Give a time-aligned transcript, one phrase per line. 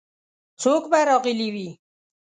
[0.61, 1.69] څوک به راغلي وي؟